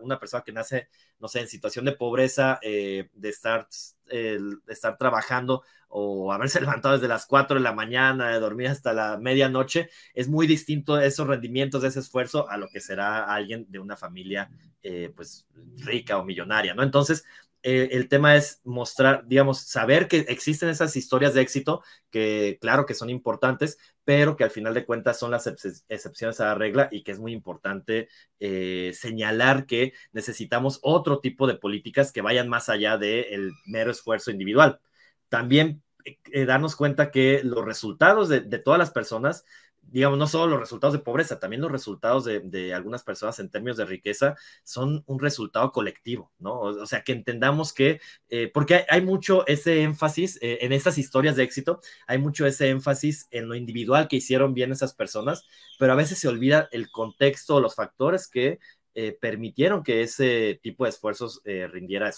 una 0.00 0.18
persona 0.18 0.42
que 0.42 0.52
nace, 0.52 0.88
no 1.18 1.28
sé, 1.28 1.40
en 1.40 1.48
situación 1.48 1.84
de 1.84 1.92
pobreza, 1.92 2.58
eh, 2.62 3.08
de, 3.12 3.28
estar, 3.28 3.68
de 4.10 4.60
estar 4.68 4.96
trabajando 4.96 5.62
o 5.92 6.32
haberse 6.32 6.60
levantado 6.60 6.94
desde 6.94 7.08
las 7.08 7.26
4 7.26 7.56
de 7.56 7.62
la 7.62 7.72
mañana, 7.72 8.30
de 8.30 8.40
dormir 8.40 8.68
hasta 8.68 8.92
la 8.92 9.18
medianoche, 9.18 9.90
es 10.14 10.28
muy 10.28 10.46
distinto 10.46 10.98
esos 10.98 11.26
rendimientos 11.26 11.82
de 11.82 11.88
ese 11.88 12.00
esfuerzo 12.00 12.48
a 12.48 12.56
lo 12.56 12.68
que 12.68 12.80
será 12.80 13.24
alguien 13.24 13.66
de 13.68 13.78
una 13.78 13.96
familia 13.96 14.50
eh, 14.82 15.12
pues 15.14 15.46
rica 15.76 16.18
o 16.18 16.24
millonaria, 16.24 16.74
¿no? 16.74 16.82
Entonces, 16.82 17.24
eh, 17.62 17.90
el 17.92 18.08
tema 18.08 18.36
es 18.36 18.60
mostrar, 18.64 19.26
digamos, 19.26 19.60
saber 19.60 20.08
que 20.08 20.18
existen 20.28 20.68
esas 20.68 20.96
historias 20.96 21.34
de 21.34 21.42
éxito 21.42 21.82
que 22.10 22.58
claro 22.60 22.86
que 22.86 22.94
son 22.94 23.08
importantes, 23.08 23.78
pero 24.04 24.36
que 24.36 24.44
al 24.44 24.50
final 24.50 24.74
de 24.74 24.84
cuentas 24.84 25.18
son 25.18 25.30
las 25.30 25.46
excepciones 25.88 26.40
a 26.40 26.46
la 26.46 26.54
regla 26.54 26.88
y 26.90 27.02
que 27.04 27.12
es 27.12 27.20
muy 27.20 27.32
importante 27.32 28.08
eh, 28.40 28.92
señalar 28.94 29.66
que 29.66 29.92
necesitamos 30.12 30.80
otro 30.82 31.20
tipo 31.20 31.46
de 31.46 31.54
políticas 31.54 32.10
que 32.12 32.22
vayan 32.22 32.48
más 32.48 32.68
allá 32.68 32.98
del 32.98 33.52
mero 33.66 33.92
esfuerzo 33.92 34.32
individual. 34.32 34.80
También 35.28 35.82
eh, 36.04 36.44
darnos 36.44 36.74
cuenta 36.74 37.12
que 37.12 37.42
los 37.44 37.64
resultados 37.64 38.28
de, 38.28 38.40
de 38.40 38.58
todas 38.58 38.78
las 38.78 38.90
personas 38.90 39.44
digamos, 39.92 40.18
no 40.18 40.26
solo 40.26 40.46
los 40.52 40.60
resultados 40.60 40.94
de 40.94 41.00
pobreza, 41.00 41.38
también 41.38 41.60
los 41.60 41.70
resultados 41.70 42.24
de, 42.24 42.74
algunas 42.74 43.02
personas 43.04 43.38
en 43.38 43.50
términos 43.50 43.76
de 43.76 43.84
riqueza 43.84 44.36
son 44.64 45.04
un 45.06 45.20
resultado 45.20 45.70
colectivo, 45.70 46.32
¿no? 46.38 46.60
O, 46.60 46.86
sea, 46.86 47.02
que 47.04 47.12
entendamos 47.12 47.74
que, 47.74 48.00
eh, 48.30 48.50
porque 48.52 48.86
hay, 48.88 49.02
mucho 49.02 49.46
ese 49.46 49.82
énfasis 49.82 50.38
eh, 50.40 50.60
en 50.62 50.72
estas 50.72 50.96
historias 50.96 51.36
de 51.36 51.42
éxito, 51.42 51.80
hay 52.06 52.16
mucho 52.16 52.46
ese 52.46 52.70
énfasis 52.70 53.28
en 53.30 53.48
lo 53.48 53.54
individual 53.54 54.08
que 54.08 54.16
hicieron 54.16 54.54
bien 54.54 54.72
esas 54.72 54.94
personas, 54.94 55.44
pero 55.78 55.92
a 55.92 55.96
veces 55.96 56.18
se 56.18 56.28
olvida 56.28 56.68
el 56.72 56.90
contexto, 56.90 57.60
los 57.60 57.74
factores 57.74 58.28
que 58.28 58.60
eh, 58.94 59.16
permitieron 59.20 59.82
que 59.82 60.02
ese 60.02 60.58
tipo 60.62 60.84
de 60.84 60.90
esfuerzos 60.90 61.42
rindiera, 61.44 62.10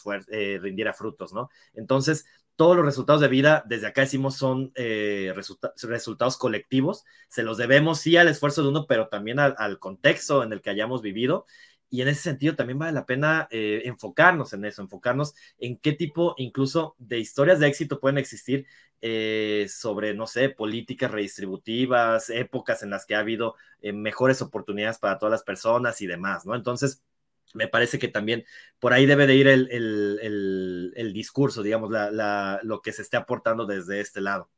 rindiera 0.61 0.93
frutos, 0.93 1.33
¿no? 1.33 1.50
Entonces, 1.75 2.25
todos 2.56 2.76
los 2.76 2.84
resultados 2.84 3.20
de 3.20 3.28
vida, 3.28 3.64
desde 3.66 3.87
acá 3.87 4.02
decimos, 4.02 4.37
son 4.37 4.73
eh, 4.76 5.32
resultados 5.34 6.37
colectivos. 6.37 7.04
Se 7.28 7.42
los 7.42 7.56
debemos, 7.56 8.00
sí, 8.00 8.16
al 8.16 8.28
esfuerzo 8.28 8.62
de 8.62 8.68
uno, 8.68 8.87
pero 8.87 9.08
también 9.08 9.38
al, 9.40 9.78
contexto 9.78 10.42
en 10.42 10.52
el 10.52 10.61
que 10.61 10.70
hayamos 10.70 11.02
vivido. 11.02 11.46
Y 11.90 12.02
en 12.02 12.08
ese 12.08 12.23
sentido 12.23 12.56
también 12.56 12.78
vale 12.78 12.92
la 12.92 13.06
pena 13.06 13.46
eh, 13.50 13.82
enfocarnos 13.84 14.52
en 14.52 14.64
eso, 14.64 14.82
enfocarnos 14.82 15.34
en 15.58 15.78
qué 15.78 15.92
tipo 15.92 16.34
incluso 16.38 16.96
de 16.99 17.18
historias 17.20 17.61
de 17.61 17.68
éxito 17.68 18.00
pueden 18.00 18.18
existir 18.18 18.66
eh, 19.00 19.66
sobre, 19.68 20.14
no 20.14 20.26
sé, 20.26 20.49
políticas 20.49 21.11
redistributivas, 21.11 22.30
épocas 22.30 22.82
en 22.82 22.90
las 22.90 23.06
que 23.06 23.14
ha 23.14 23.20
habido 23.20 23.54
mejores 23.82 24.42
oportunidades 24.42 24.99
para 24.99 25.18
todas 25.18 25.30
las 25.30 25.44
personas 25.44 26.00
y 26.00 26.06
demás, 26.06 26.46
¿no? 26.46 26.54
Entonces, 26.54 27.02
me 27.54 27.68
parece 27.68 27.99
que 27.99 28.08
también 28.08 28.44
por 28.78 28.92
ahí 28.92 29.06
debe 29.06 29.26
de 29.26 29.34
ir 29.37 29.49
el, 29.49 31.12
discurso, 31.14 31.62
digamos, 31.62 31.90
lo 32.62 32.82
que 32.82 32.92
se 32.92 33.02
esté 33.02 33.16
aportando 33.16 33.64
desde 33.64 34.00
este 34.00 34.20
lado. 34.20 34.50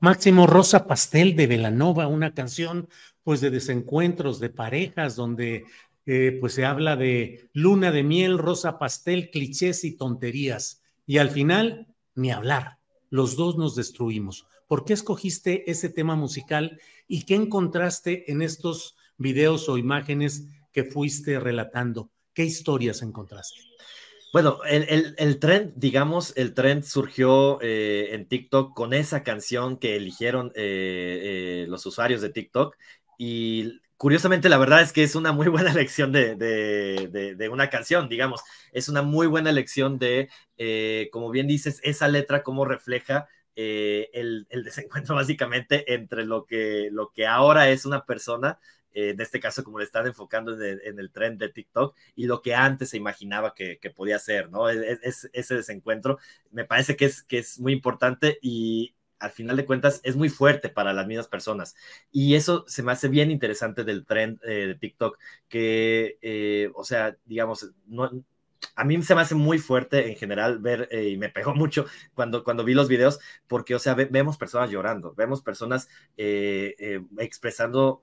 Máximo 0.00 0.46
Rosa 0.46 0.86
Pastel 0.86 1.36
de 1.36 1.46
Velanova, 1.46 2.06
una 2.06 2.34
canción 2.34 2.88
pues 3.22 3.40
de 3.40 3.50
desencuentros, 3.50 4.40
de 4.40 4.48
parejas, 4.48 5.16
donde 5.16 5.66
eh, 6.06 6.38
pues 6.40 6.54
se 6.54 6.64
habla 6.64 6.96
de 6.96 7.50
luna 7.52 7.90
de 7.90 8.02
miel, 8.02 8.38
rosa 8.38 8.78
pastel, 8.78 9.30
clichés 9.30 9.84
y 9.84 9.96
tonterías. 9.96 10.82
Y 11.04 11.18
al 11.18 11.30
final, 11.30 11.88
ni 12.14 12.30
hablar, 12.30 12.78
los 13.10 13.36
dos 13.36 13.58
nos 13.58 13.74
destruimos. 13.76 14.46
¿Por 14.66 14.84
qué 14.84 14.94
escogiste 14.94 15.70
ese 15.70 15.90
tema 15.90 16.14
musical 16.16 16.80
y 17.06 17.24
qué 17.24 17.34
encontraste 17.34 18.30
en 18.30 18.40
estos 18.40 18.96
videos 19.18 19.68
o 19.68 19.76
imágenes 19.76 20.46
que 20.78 20.84
fuiste 20.84 21.40
relatando? 21.40 22.12
¿Qué 22.32 22.44
historias 22.44 23.02
encontraste? 23.02 23.58
Bueno, 24.32 24.60
el, 24.64 25.16
el, 25.18 25.38
trend, 25.40 25.72
digamos, 25.74 26.32
el 26.36 26.54
trend 26.54 26.84
surgió 26.84 27.58
eh, 27.62 28.10
en 28.12 28.28
TikTok 28.28 28.76
con 28.76 28.94
esa 28.94 29.24
canción 29.24 29.76
que 29.76 29.96
eligieron 29.96 30.52
eh, 30.54 31.62
eh, 31.64 31.66
los 31.68 31.84
usuarios 31.84 32.20
de 32.20 32.30
TikTok 32.30 32.76
y 33.18 33.80
curiosamente 33.96 34.48
la 34.48 34.58
verdad 34.58 34.82
es 34.82 34.92
que 34.92 35.02
es 35.02 35.16
una 35.16 35.32
muy 35.32 35.48
buena 35.48 35.72
elección 35.72 36.12
de, 36.12 36.36
de, 36.36 37.34
de, 37.34 37.48
una 37.48 37.70
canción, 37.70 38.08
digamos, 38.08 38.42
es 38.70 38.88
una 38.88 39.02
muy 39.02 39.26
buena 39.26 39.50
elección 39.50 39.98
de, 39.98 40.28
como 41.10 41.30
bien 41.30 41.48
dices, 41.48 41.80
esa 41.82 42.06
letra 42.06 42.44
cómo 42.44 42.64
refleja 42.64 43.26
el, 43.56 44.46
el, 44.48 44.62
desencuentro 44.62 45.14
básicamente 45.16 45.92
entre 45.92 46.24
lo 46.24 46.46
que, 46.46 46.88
lo 46.92 47.10
que 47.10 47.26
ahora 47.26 47.68
es 47.68 47.84
una 47.84 48.04
persona 48.04 48.60
eh, 48.92 49.10
en 49.10 49.20
este 49.20 49.40
caso 49.40 49.64
como 49.64 49.78
le 49.78 49.84
están 49.84 50.06
enfocando 50.06 50.52
en 50.62 50.98
el, 50.98 51.10
trend 51.10 51.38
de 51.38 51.48
TikTok 51.48 51.96
y 52.14 52.26
lo 52.26 52.42
que 52.42 52.54
antes 52.54 52.90
se 52.90 52.96
imaginaba 52.96 53.54
que, 53.54 53.78
podía 53.94 54.18
ser, 54.18 54.50
¿no? 54.50 54.68
Es, 54.68 55.28
ese 55.32 55.54
desencuentro 55.54 56.18
me 56.50 56.64
parece 56.64 56.96
que 56.96 57.06
es, 57.06 57.22
que 57.22 57.38
es 57.38 57.58
muy 57.58 57.72
importante 57.72 58.38
y 58.42 58.94
al 59.18 59.30
final 59.30 59.56
de 59.56 59.66
cuentas 59.66 60.00
es 60.04 60.16
muy 60.16 60.28
fuerte 60.28 60.68
para 60.68 60.92
las 60.92 61.06
mismas 61.06 61.28
personas. 61.28 61.74
Y 62.12 62.34
eso 62.34 62.64
se 62.68 62.82
me 62.82 62.92
hace 62.92 63.08
bien 63.08 63.30
interesante 63.30 63.84
del 63.84 64.06
trend 64.06 64.40
eh, 64.44 64.68
de 64.68 64.74
TikTok, 64.74 65.18
que, 65.48 66.18
eh, 66.22 66.70
o 66.74 66.84
sea, 66.84 67.16
digamos, 67.24 67.70
no, 67.86 68.10
a 68.78 68.84
mí 68.84 69.02
se 69.02 69.14
me 69.16 69.22
hace 69.22 69.34
muy 69.34 69.58
fuerte 69.58 70.08
en 70.08 70.14
general 70.14 70.60
ver, 70.60 70.88
eh, 70.92 71.08
y 71.08 71.16
me 71.16 71.28
pegó 71.30 71.52
mucho 71.52 71.86
cuando, 72.14 72.44
cuando 72.44 72.62
vi 72.62 72.74
los 72.74 72.86
videos, 72.88 73.18
porque, 73.48 73.74
o 73.74 73.78
sea, 73.80 73.94
vemos 73.94 74.38
personas 74.38 74.70
llorando, 74.70 75.14
vemos 75.16 75.42
personas 75.42 75.88
eh, 76.16 76.76
eh, 76.78 77.00
expresando 77.18 78.02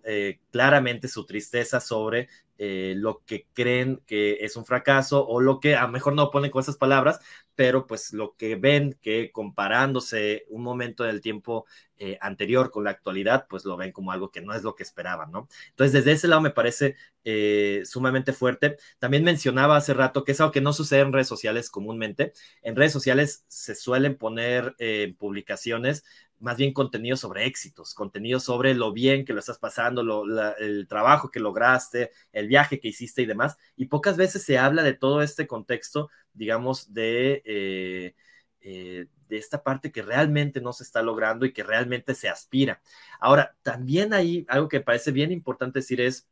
claramente 0.52 1.08
su 1.08 1.26
tristeza 1.26 1.80
sobre 1.80 2.28
lo 2.58 3.24
que 3.26 3.48
creen 3.54 4.02
que 4.06 4.38
es 4.42 4.56
un 4.56 4.66
fracaso 4.66 5.28
o 5.28 5.42
lo 5.42 5.60
que 5.60 5.76
a 5.76 5.84
lo 5.84 5.90
mejor 5.90 6.14
no 6.14 6.32
ponen 6.32 6.52
con 6.52 6.62
esas 6.62 6.78
palabras, 6.78 7.20
pero 7.56 7.88
pues 7.88 8.14
lo 8.14 8.36
que 8.36 8.56
ven 8.56 8.98
que 9.02 9.32
comparándose 9.32 10.46
un 10.50 10.62
momento 10.64 11.04
del 11.04 11.22
tiempo 11.22 11.66
eh, 11.98 12.18
anterior 12.20 12.72
con 12.72 12.84
la 12.84 12.90
actualidad, 12.92 13.48
pues 13.50 13.64
lo 13.64 13.78
ven 13.78 13.94
como 13.94 14.12
algo 14.12 14.30
que 14.30 14.42
no 14.42 14.54
es 14.54 14.64
lo 14.64 14.76
que 14.76 14.84
esperaban, 14.84 15.32
¿no? 15.32 15.48
Entonces, 15.70 15.94
desde 15.94 16.12
ese 16.12 16.28
lado 16.28 16.42
me 16.42 16.50
parece 16.52 16.98
eh, 17.24 17.84
sumamente 17.86 18.34
fuerte. 18.34 18.78
También 19.00 19.24
mencionaba 19.24 19.78
hace 19.78 19.94
rato 19.94 20.26
que 20.26 20.34
es 20.34 20.42
algo 20.42 20.52
que 20.52 20.62
no 20.62 20.74
sucede 20.74 21.00
en 21.02 21.14
redes 21.14 21.30
sociales 21.30 21.70
comúnmente. 21.70 22.34
En 22.62 22.76
redes 22.76 22.92
sociales 22.92 23.46
se 23.48 23.76
suelen 23.76 24.18
poner 24.18 24.76
eh, 24.78 25.16
publicaciones 25.18 26.04
más 26.40 26.58
bien 26.58 26.74
contenido 26.74 27.18
sobre 27.18 27.46
éxitos, 27.46 27.94
contenido 27.94 28.40
sobre 28.40 28.74
lo 28.74 28.92
bien 28.92 29.26
que 29.26 29.34
lo 29.34 29.40
estás 29.40 29.58
pasando, 29.58 30.24
el 30.60 30.88
trabajo 30.88 31.32
que 31.32 31.40
lograste, 31.40 32.12
el 32.32 32.48
viaje 32.48 32.80
que 32.80 32.90
hiciste 32.90 33.22
y 33.22 33.26
demás. 33.26 33.58
Y 33.76 33.86
pocas 33.86 34.18
veces 34.18 34.44
se 34.44 34.58
habla 34.58 34.84
de 34.84 34.94
todo 34.94 35.22
este 35.22 35.48
contexto, 35.48 36.10
digamos, 36.34 36.94
de, 36.94 37.42
eh, 37.46 39.08
de 39.28 39.38
esta 39.38 39.64
parte 39.64 39.92
que 39.92 40.02
realmente 40.02 40.62
no 40.62 40.74
se 40.74 40.84
está 40.84 41.02
logrando 41.02 41.46
y 41.46 41.54
que 41.54 41.64
realmente 41.64 42.16
se 42.16 42.30
aspira. 42.30 42.82
Ahora, 43.20 43.56
también 43.62 44.14
hay 44.14 44.46
algo 44.50 44.68
que 44.68 44.82
parece 44.82 45.12
bien 45.12 45.32
importante 45.32 45.80
decir 45.80 46.02
es, 46.02 46.28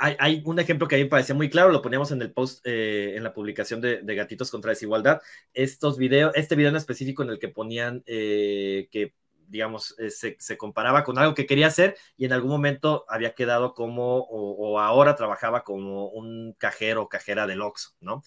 hay, 0.00 0.42
un 0.44 0.58
ejemplo 0.58 0.88
que 0.88 0.94
a 0.96 0.98
mí 0.98 1.04
me 1.04 1.10
parecía 1.10 1.34
muy 1.34 1.50
claro, 1.50 1.70
lo 1.70 1.82
poníamos 1.82 2.10
en 2.10 2.22
el 2.22 2.32
post, 2.32 2.66
eh, 2.66 3.14
en 3.16 3.22
la 3.22 3.34
publicación 3.34 3.80
de, 3.80 4.02
Gatitos 4.02 4.50
contra 4.50 4.70
Desigualdad, 4.70 5.20
estos 5.52 5.98
videos, 5.98 6.32
este 6.34 6.56
video 6.56 6.70
en 6.70 6.76
específico 6.76 7.22
en 7.22 7.30
el 7.30 7.38
que 7.38 7.48
ponían 7.48 8.02
eh, 8.06 8.88
que 8.90 9.14
digamos, 9.48 9.96
se, 10.10 10.36
se, 10.38 10.56
comparaba 10.56 11.02
con 11.02 11.18
algo 11.18 11.34
que 11.34 11.44
quería 11.44 11.66
hacer 11.66 11.96
y 12.16 12.24
en 12.24 12.32
algún 12.32 12.50
momento 12.50 13.04
había 13.08 13.34
quedado 13.34 13.74
como, 13.74 14.18
o, 14.30 14.78
ahora 14.78 15.16
trabajaba 15.16 15.64
como 15.64 16.06
un 16.06 16.54
cajero 16.56 17.02
o 17.02 17.08
cajera 17.08 17.48
del 17.48 17.60
Oxxo, 17.60 17.90
¿no? 18.00 18.22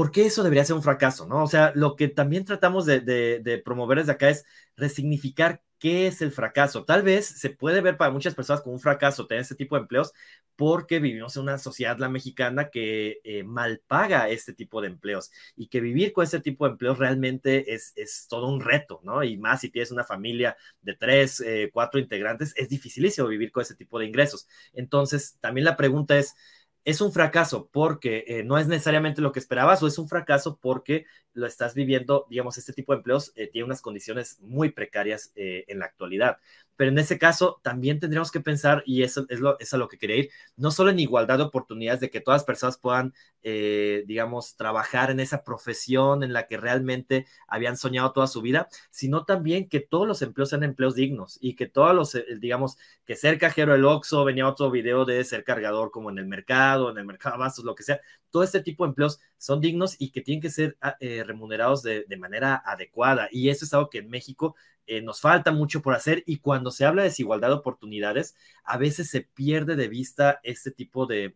¿Por 0.00 0.12
qué 0.12 0.24
eso 0.24 0.42
debería 0.42 0.64
ser 0.64 0.76
un 0.76 0.82
fracaso? 0.82 1.26
¿no? 1.26 1.44
O 1.44 1.46
sea, 1.46 1.72
lo 1.74 1.94
que 1.94 2.08
también 2.08 2.46
tratamos 2.46 2.86
de, 2.86 3.62
promover 3.62 3.98
desde 3.98 4.12
acá 4.12 4.30
es 4.30 4.46
resignificar 4.74 5.60
qué 5.78 6.06
es 6.06 6.22
el 6.22 6.32
fracaso. 6.32 6.86
Tal 6.86 7.02
vez 7.02 7.26
se 7.26 7.50
puede 7.50 7.82
ver 7.82 7.98
para 7.98 8.10
muchas 8.10 8.34
personas 8.34 8.62
como 8.62 8.72
un 8.76 8.80
fracaso 8.80 9.26
tener 9.26 9.42
este 9.42 9.56
tipo 9.56 9.76
de 9.76 9.82
empleos 9.82 10.14
porque 10.56 11.00
vivimos 11.00 11.36
en 11.36 11.42
una 11.42 11.58
sociedad, 11.58 11.98
la 11.98 12.08
mexicana, 12.08 12.70
que 12.70 13.20
eh, 13.24 13.42
mal 13.42 13.82
paga 13.86 14.30
este 14.30 14.54
tipo 14.54 14.80
de 14.80 14.88
empleos 14.88 15.30
y 15.54 15.66
que 15.68 15.82
vivir 15.82 16.14
con 16.14 16.24
este 16.24 16.40
tipo 16.40 16.64
de 16.64 16.72
empleos 16.72 16.98
realmente 16.98 17.74
es, 17.74 17.92
es 17.94 18.26
todo 18.26 18.48
un 18.48 18.62
reto, 18.62 19.02
¿no? 19.04 19.22
Y 19.22 19.36
más 19.36 19.60
si 19.60 19.68
tienes 19.68 19.90
una 19.90 20.04
familia 20.04 20.56
de 20.80 20.94
tres, 20.94 21.42
eh, 21.42 21.68
cuatro 21.70 22.00
integrantes, 22.00 22.54
es 22.56 22.70
dificilísimo 22.70 23.28
vivir 23.28 23.52
con 23.52 23.64
ese 23.64 23.74
tipo 23.74 23.98
de 23.98 24.06
ingresos. 24.06 24.48
Entonces, 24.72 25.36
también 25.40 25.66
la 25.66 25.76
pregunta 25.76 26.16
es, 26.16 26.34
es 26.84 27.00
un 27.00 27.12
fracaso 27.12 27.68
porque 27.72 28.24
eh, 28.26 28.44
no 28.44 28.58
es 28.58 28.66
necesariamente 28.66 29.22
lo 29.22 29.32
que 29.32 29.38
esperabas 29.38 29.82
o 29.82 29.86
es 29.86 29.98
un 29.98 30.08
fracaso 30.08 30.58
porque 30.60 31.06
lo 31.32 31.46
estás 31.46 31.74
viviendo, 31.74 32.26
digamos, 32.28 32.58
este 32.58 32.72
tipo 32.72 32.92
de 32.92 32.98
empleos 32.98 33.32
eh, 33.36 33.48
tiene 33.48 33.66
unas 33.66 33.82
condiciones 33.82 34.38
muy 34.40 34.70
precarias 34.70 35.32
eh, 35.36 35.64
en 35.68 35.78
la 35.78 35.86
actualidad. 35.86 36.38
Pero 36.76 36.90
en 36.90 36.98
ese 36.98 37.18
caso 37.18 37.60
también 37.62 38.00
tendríamos 38.00 38.30
que 38.30 38.40
pensar, 38.40 38.82
y 38.86 39.02
eso 39.02 39.26
es, 39.28 39.38
lo, 39.38 39.58
es 39.60 39.72
a 39.74 39.76
lo 39.76 39.88
que 39.88 39.98
quería 39.98 40.16
ir, 40.16 40.30
no 40.56 40.70
solo 40.70 40.90
en 40.90 40.98
igualdad 40.98 41.38
de 41.38 41.44
oportunidades 41.44 42.00
de 42.00 42.10
que 42.10 42.20
todas 42.20 42.40
las 42.40 42.46
personas 42.46 42.78
puedan, 42.78 43.12
eh, 43.42 44.04
digamos, 44.06 44.56
trabajar 44.56 45.10
en 45.10 45.20
esa 45.20 45.44
profesión 45.44 46.22
en 46.22 46.32
la 46.32 46.46
que 46.46 46.56
realmente 46.56 47.26
habían 47.46 47.76
soñado 47.76 48.12
toda 48.12 48.26
su 48.26 48.40
vida, 48.40 48.68
sino 48.90 49.24
también 49.24 49.68
que 49.68 49.80
todos 49.80 50.08
los 50.08 50.22
empleos 50.22 50.50
sean 50.50 50.62
empleos 50.62 50.94
dignos 50.94 51.38
y 51.40 51.54
que 51.54 51.66
todos 51.66 51.94
los, 51.94 52.16
digamos, 52.40 52.78
que 53.04 53.14
ser 53.14 53.38
cajero 53.38 53.74
el 53.74 53.84
Oxxo, 53.84 54.24
venía 54.24 54.48
otro 54.48 54.70
video 54.70 55.04
de 55.04 55.22
ser 55.24 55.44
cargador 55.44 55.90
como 55.90 56.10
en 56.10 56.18
el 56.18 56.26
mercado, 56.26 56.90
en 56.90 56.98
el 56.98 57.04
mercado 57.04 57.44
de 57.44 57.64
lo 57.64 57.74
que 57.74 57.82
sea, 57.82 58.00
todo 58.30 58.42
este 58.42 58.62
tipo 58.62 58.84
de 58.84 58.90
empleos 58.90 59.20
son 59.38 59.60
dignos 59.60 59.96
y 59.98 60.10
que 60.10 60.20
tienen 60.20 60.40
que 60.40 60.50
ser 60.50 60.76
ah, 60.80 60.96
eh, 61.00 61.24
remunerados 61.24 61.82
de, 61.82 62.04
manera 62.18 62.62
adecuada. 62.64 63.28
Y 63.30 63.48
eso 63.48 63.64
es 63.64 63.74
algo 63.74 63.90
que 63.90 63.98
en 63.98 64.10
México 64.10 64.54
eh, 64.86 65.00
nos 65.00 65.20
falta 65.20 65.52
mucho 65.52 65.82
por 65.82 65.94
hacer 65.94 66.22
y 66.26 66.38
cuando 66.38 66.70
se 66.70 66.84
habla 66.84 67.02
de 67.02 67.08
desigualdad 67.08 67.48
de 67.48 67.54
oportunidades, 67.54 68.34
a 68.64 68.76
veces 68.76 69.08
se 69.08 69.22
pierde 69.22 69.76
de 69.76 69.88
vista 69.88 70.40
este 70.42 70.70
tipo 70.70 71.06
de 71.06 71.32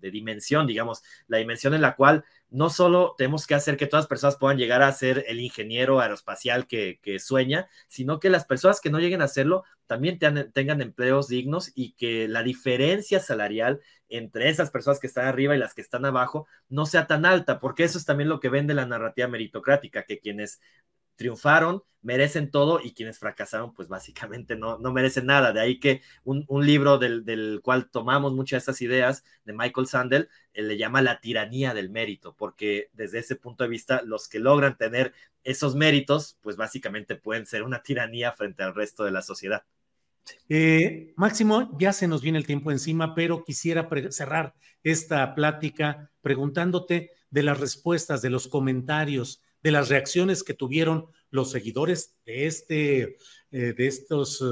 dimensión, 0.00 0.66
digamos, 0.66 1.02
la 1.26 1.38
dimensión 1.38 1.74
en 1.74 1.82
la 1.82 1.96
cual 1.96 2.24
no 2.50 2.70
solo 2.70 3.14
tenemos 3.16 3.46
que 3.46 3.54
hacer 3.54 3.76
que 3.76 3.86
todas 3.86 4.04
las 4.04 4.08
personas 4.08 4.36
puedan 4.36 4.56
llegar 4.56 4.82
a 4.82 4.92
ser 4.92 5.24
el 5.28 5.40
ingeniero 5.40 6.00
aeroespacial 6.00 6.66
que, 6.66 6.98
que 7.02 7.18
sueña, 7.18 7.68
sino 7.88 8.20
que 8.20 8.30
las 8.30 8.44
personas 8.44 8.80
que 8.80 8.90
no 8.90 8.98
lleguen 8.98 9.20
a 9.20 9.26
hacerlo 9.26 9.64
también 9.88 10.18
tengan, 10.18 10.80
empleos 10.82 11.26
dignos 11.28 11.72
y 11.74 11.94
que 11.94 12.28
la 12.28 12.44
diferencia 12.44 13.18
salarial 13.18 13.80
entre 14.08 14.48
esas 14.48 14.70
personas 14.70 15.00
que 15.00 15.08
están 15.08 15.26
arriba 15.26 15.56
y 15.56 15.58
las 15.58 15.74
que 15.74 15.80
están 15.80 16.04
abajo 16.04 16.46
no 16.68 16.86
sea 16.86 17.06
tan 17.08 17.26
alta, 17.26 17.58
porque 17.58 17.84
eso 17.84 17.98
es 17.98 18.04
también 18.04 18.28
lo 18.28 18.38
que 18.38 18.50
vende 18.50 18.74
la 18.74 18.86
narrativa 18.86 19.28
meritocrática, 19.28 20.04
que 20.04 20.20
quienes 20.20 20.60
triunfaron 21.16 21.82
merecen 22.00 22.50
todo 22.50 22.80
y 22.82 22.94
quienes 22.94 23.18
fracasaron 23.18 23.74
pues 23.74 23.88
básicamente 23.88 24.56
no, 24.56 24.78
no 24.78 24.92
merecen 24.92 25.26
nada. 25.26 25.52
De 25.52 25.60
ahí 25.60 25.80
que 25.80 26.02
un, 26.24 26.44
un 26.48 26.64
libro 26.64 26.98
del, 26.98 27.24
del, 27.24 27.60
cual 27.62 27.90
tomamos 27.90 28.32
muchas 28.34 28.58
de 28.58 28.58
estas 28.58 28.82
ideas 28.82 29.24
de 29.44 29.52
Michael 29.52 29.86
Sandel 29.86 30.28
eh, 30.54 30.62
le 30.62 30.78
llama 30.78 31.02
la 31.02 31.20
tiranía 31.20 31.74
del 31.74 31.90
mérito, 31.90 32.34
porque 32.36 32.90
desde 32.92 33.18
ese 33.18 33.36
punto 33.36 33.64
de 33.64 33.70
vista 33.70 34.02
los 34.04 34.28
que 34.28 34.38
logran 34.38 34.78
tener 34.78 35.12
esos 35.44 35.74
méritos 35.74 36.38
pues 36.40 36.56
básicamente 36.56 37.16
pueden 37.16 37.46
ser 37.46 37.62
una 37.62 37.82
tiranía 37.82 38.32
frente 38.32 38.62
al 38.62 38.74
resto 38.74 39.04
de 39.04 39.10
la 39.12 39.22
sociedad. 39.22 39.64
Eh, 40.48 41.12
Máximo, 41.16 41.76
ya 41.78 41.92
se 41.92 42.08
nos 42.08 42.22
viene 42.22 42.38
el 42.38 42.46
tiempo 42.46 42.70
encima, 42.70 43.14
pero 43.14 43.44
quisiera 43.44 43.88
cerrar 44.10 44.54
esta 44.82 45.34
plática 45.34 46.10
preguntándote 46.20 47.10
de 47.30 47.42
las 47.42 47.60
respuestas, 47.60 48.22
de 48.22 48.30
los 48.30 48.48
comentarios, 48.48 49.42
de 49.62 49.70
las 49.70 49.88
reacciones 49.88 50.42
que 50.42 50.54
tuvieron 50.54 51.06
los 51.30 51.50
seguidores 51.50 52.16
de 52.24 52.46
este, 52.46 53.16
eh, 53.50 53.74
de 53.76 53.86
estos 53.86 54.42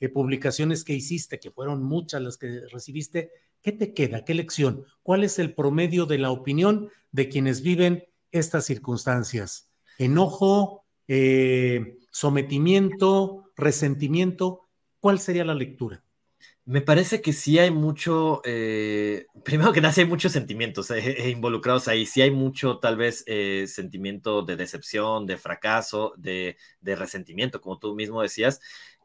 eh, 0.00 0.08
publicaciones 0.08 0.84
que 0.84 0.92
hiciste, 0.92 1.40
que 1.40 1.50
fueron 1.50 1.82
muchas 1.82 2.22
las 2.22 2.36
que 2.36 2.60
recibiste. 2.70 3.30
¿Qué 3.62 3.72
te 3.72 3.94
queda? 3.94 4.24
¿Qué 4.24 4.34
lección? 4.34 4.84
¿Cuál 5.02 5.24
es 5.24 5.38
el 5.38 5.54
promedio 5.54 6.06
de 6.06 6.18
la 6.18 6.30
opinión 6.30 6.90
de 7.12 7.28
quienes 7.28 7.62
viven 7.62 8.04
estas 8.30 8.66
circunstancias? 8.66 9.72
¿Enojo, 9.98 10.84
sometimiento, 12.12 13.50
resentimiento? 13.56 14.67
¿Cuál 15.00 15.20
sería 15.20 15.44
la 15.44 15.54
lectura? 15.54 16.02
Me 16.64 16.82
parece 16.82 17.22
que 17.22 17.32
sí 17.32 17.58
hay 17.58 17.70
mucho, 17.70 18.42
eh, 18.44 19.26
primero 19.44 19.72
que 19.72 19.80
nada, 19.80 19.92
sí 19.92 20.02
hay 20.02 20.06
muchos 20.06 20.32
sentimientos 20.32 20.90
eh, 20.90 21.30
involucrados 21.30 21.88
ahí, 21.88 22.04
sí 22.06 22.20
hay 22.20 22.30
mucho 22.30 22.78
tal 22.78 22.96
vez 22.96 23.24
eh, 23.26 23.64
sentimiento 23.66 24.42
de 24.42 24.56
decepción, 24.56 25.26
de 25.26 25.38
fracaso, 25.38 26.12
de, 26.16 26.56
de 26.80 26.96
resentimiento, 26.96 27.60
como 27.60 27.78
tú 27.78 27.94
mismo 27.94 28.22
decías. 28.22 28.60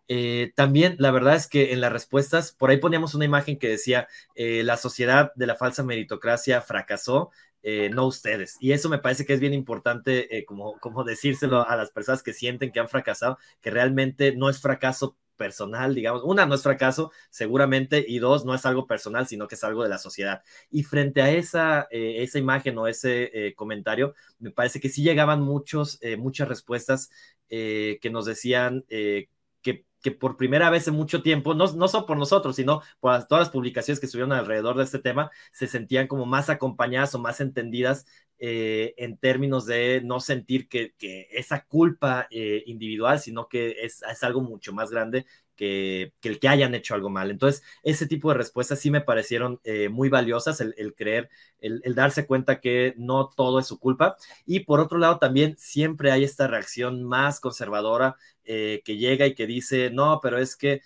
Eh, 0.10 0.52
también 0.56 0.96
la 1.00 1.12
verdad 1.12 1.36
es 1.36 1.48
que 1.48 1.72
en 1.72 1.80
las 1.80 1.94
respuestas, 1.94 2.52
por 2.52 2.70
ahí 2.70 2.78
poníamos 2.78 3.16
una 3.16 3.24
imagen 3.26 3.58
que 3.58 3.70
decía, 3.70 4.08
la 4.36 4.76
sociedad 4.78 5.32
de 5.36 5.48
la 5.48 5.56
falsa 5.56 5.84
meritocracia 5.84 6.62
fracasó, 6.62 7.32
eh, 7.66 7.90
no 7.94 8.06
ustedes. 8.06 8.58
Y 8.60 8.74
eso 8.74 8.90
me 8.90 8.98
parece 9.00 9.26
que 9.26 9.34
es 9.34 9.40
bien 9.40 9.54
importante, 9.54 10.38
eh, 10.38 10.44
como, 10.46 10.78
como 10.80 11.06
decírselo 11.06 11.66
a 11.68 11.78
las 11.78 11.92
personas 11.92 12.22
que 12.22 12.34
sienten 12.34 12.74
que 12.74 12.82
han 12.82 12.90
fracasado, 12.90 13.38
que 13.62 13.72
realmente 13.72 14.36
no 14.36 14.50
es 14.50 14.60
fracaso 14.60 15.16
personal, 15.36 15.96
digamos, 15.96 16.24
una 16.24 16.46
no 16.46 16.56
es 16.56 16.64
fracaso, 16.64 17.12
seguramente, 17.30 18.04
y 18.08 18.20
dos, 18.20 18.46
no 18.46 18.54
es 18.56 18.66
algo 18.66 18.88
personal, 18.88 19.28
sino 19.28 19.48
que 19.48 19.56
es 19.56 19.64
algo 19.64 19.84
de 19.84 19.90
la 19.90 19.98
sociedad. 19.98 20.44
Y 20.70 20.84
frente 20.84 21.22
a 21.22 21.32
esa, 21.32 21.88
eh, 21.92 22.24
esa 22.24 22.40
imagen 22.40 22.78
o 22.78 22.88
ese 22.88 23.32
eh, 23.34 23.54
comentario, 23.56 24.14
me 24.40 24.52
parece 24.52 24.80
que 24.80 24.90
sí 24.90 25.04
llegaban 25.04 25.42
muchos, 25.42 25.98
eh, 26.02 26.18
muchas 26.18 26.48
respuestas 26.48 27.10
que 27.50 28.10
nos 28.12 28.26
decían 28.26 28.84
que 28.88 29.86
que 30.04 30.12
por 30.12 30.38
primera 30.38 30.70
vez 30.70 30.88
en 30.88 30.96
mucho 30.96 31.24
tiempo, 31.24 31.56
no, 31.56 31.72
no 31.74 31.88
solo 31.88 32.06
por 32.06 32.18
nosotros, 32.18 32.56
sino 32.58 32.82
por 33.00 33.14
las, 33.14 33.28
todas 33.28 33.48
las 33.48 33.50
publicaciones 33.50 34.00
que 34.00 34.06
estuvieron 34.06 34.34
alrededor 34.34 34.78
de 34.78 34.84
este 34.84 35.00
tema, 35.00 35.32
se 35.52 35.66
sentían 35.68 36.08
como 36.08 36.26
más 36.26 36.50
acompañadas 36.50 37.16
o 37.16 37.20
más 37.20 37.40
entendidas 37.42 38.06
eh, 38.38 38.94
en 38.98 39.18
términos 39.18 39.66
de 39.66 40.02
no 40.04 40.20
sentir 40.20 40.68
que, 40.68 40.94
que 40.98 41.30
esa 41.32 41.64
culpa 41.66 42.28
eh, 42.30 42.64
individual, 42.66 43.20
sino 43.20 43.48
que 43.48 43.78
es, 43.84 44.04
es, 44.04 44.24
algo 44.24 44.42
mucho 44.42 44.74
más 44.74 44.92
grande 44.92 45.26
que, 45.56 46.14
el 46.22 46.40
que 46.40 46.48
hayan 46.48 46.76
hecho 46.76 46.96
algo 46.96 47.10
mal. 47.10 47.32
Entonces, 47.32 47.64
ese 47.84 48.08
tipo 48.08 48.30
de 48.30 48.36
respuestas 48.38 48.80
sí 48.80 48.92
me 48.92 49.02
parecieron 49.02 49.60
eh, 49.64 49.90
muy 49.90 50.10
valiosas, 50.10 50.62
el, 50.62 50.94
creer, 50.96 51.30
el, 51.60 51.82
darse 51.96 52.26
cuenta 52.26 52.60
que 52.60 52.94
no 52.98 53.30
todo 53.30 53.60
es 53.60 53.68
su 53.68 53.80
culpa. 53.80 54.18
Y 54.46 54.62
por 54.62 54.80
otro 54.80 54.98
lado, 54.98 55.20
también 55.20 55.56
siempre 55.58 56.12
hay 56.12 56.24
esta 56.24 56.48
reacción 56.48 57.04
más 57.04 57.40
conservadora 57.40 58.16
eh, 58.46 58.82
que 58.84 58.98
llega 58.98 59.26
y 59.26 59.36
que 59.36 59.48
dice, 59.48 59.90
no, 59.90 60.20
pero 60.22 60.38
es 60.38 60.56
que 60.56 60.82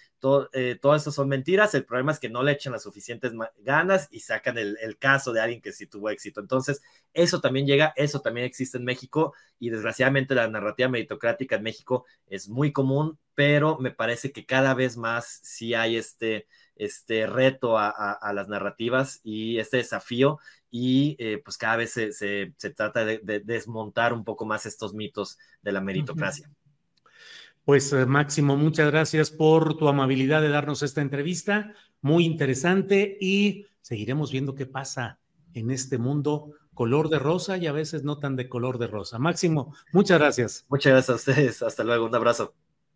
eh, 0.52 0.78
todo 0.82 0.96
eso 0.96 1.12
son 1.12 1.30
mentiras, 1.30 1.74
el 1.74 1.86
problema 1.86 2.12
es 2.12 2.20
que 2.20 2.30
no 2.30 2.44
le 2.44 2.52
echan 2.52 2.74
las 2.74 2.84
suficientes 2.84 3.32
ganas 3.60 4.08
y 4.12 4.20
sacan 4.20 4.58
el, 4.58 4.78
el, 4.82 4.98
caso 4.98 5.32
de 5.32 5.42
alguien 5.42 5.62
que 5.62 5.72
sí 5.72 5.88
tuvo 5.88 6.10
éxito. 6.10 6.42
Entonces, 6.42 6.82
eso 7.14 7.40
también 7.40 7.66
llega, 7.66 7.94
eso 7.96 8.20
también 8.22 8.46
existe 8.46 8.78
en 8.78 8.84
México 8.84 9.34
y 9.60 9.70
desgraciadamente 9.70 10.36
la 10.36 10.48
narrativa 10.48 10.90
meritocrática 10.90 11.56
en 11.56 11.64
México 11.64 12.06
es 12.28 12.50
muy 12.50 12.72
común, 12.72 13.18
pero 13.38 13.78
me 13.78 13.92
parece 13.92 14.32
que 14.32 14.48
cada 14.48 14.74
vez 14.74 14.98
más 14.98 15.42
sí 15.44 15.76
hay 15.76 15.96
este, 15.96 16.48
este 16.76 17.28
reto 17.28 17.78
a, 17.78 17.88
a, 17.88 18.14
a 18.14 18.34
las 18.34 18.48
narrativas 18.48 19.22
y 19.24 19.60
este 19.60 19.78
desafío 19.78 20.40
y 20.72 21.16
eh, 21.20 21.40
pues 21.46 21.56
cada 21.56 21.76
vez 21.76 21.92
se, 21.92 22.14
se, 22.14 22.56
se 22.58 22.70
trata 22.72 23.06
de, 23.06 23.20
de, 23.20 23.40
desmontar 23.42 24.12
un 24.12 24.24
poco 24.24 24.48
más 24.48 24.66
estos 24.66 24.96
mitos 24.96 25.38
de 25.62 25.72
la 25.72 25.82
meritocracia. 25.82 26.50
Pues 27.64 27.94
eh, 27.94 28.08
Máximo, 28.08 28.58
muchas 28.58 28.90
gracias 28.90 29.30
por 29.30 29.78
tu 29.78 29.88
amabilidad 29.88 30.42
de 30.42 30.50
darnos 30.50 30.82
esta 30.82 31.02
entrevista, 31.02 31.76
muy 32.02 32.26
interesante 32.26 33.20
y 33.22 33.68
seguiremos 33.82 34.32
viendo 34.32 34.56
qué 34.56 34.66
pasa 34.66 35.20
en 35.54 35.70
este 35.70 36.00
mundo 36.00 36.54
color 36.74 37.10
de 37.10 37.20
rosa 37.20 37.58
y 37.58 37.68
a 37.68 37.72
veces 37.72 38.04
no 38.04 38.18
tan 38.18 38.36
de 38.36 38.50
color 38.50 38.80
de 38.80 38.88
rosa. 38.88 39.20
Máximo, 39.20 39.76
muchas 39.94 40.18
gracias. 40.18 40.66
Muchas 40.70 40.94
gracias 40.94 41.10
a 41.12 41.16
ustedes, 41.16 41.62
hasta 41.62 41.84
luego, 41.84 42.08
un 42.08 42.16
abrazo. 42.16 42.56